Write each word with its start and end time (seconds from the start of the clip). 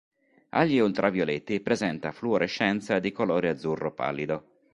Agli 0.49 0.79
ultravioletti 0.79 1.59
presenta 1.61 2.11
fluorescenza 2.11 2.97
di 2.97 3.11
colore 3.11 3.49
azzurro 3.49 3.93
pallido. 3.93 4.43